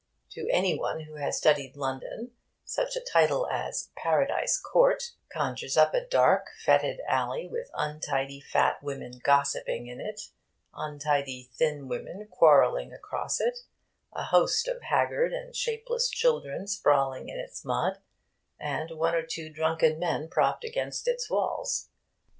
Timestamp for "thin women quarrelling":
11.53-12.91